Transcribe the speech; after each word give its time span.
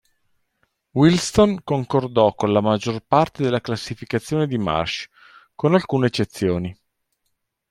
Williston 0.93 1.61
concordò 1.63 2.33
con 2.33 2.51
la 2.51 2.59
maggior 2.59 3.03
parte 3.05 3.43
della 3.43 3.61
classificazione 3.61 4.47
di 4.47 4.57
Marsh, 4.57 5.07
con 5.53 5.75
alcune 5.75 6.07
eccezioni. 6.07 6.75